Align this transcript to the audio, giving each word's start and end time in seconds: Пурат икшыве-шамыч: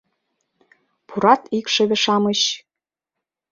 Пурат 1.07 1.41
икшыве-шамыч: 1.57 2.41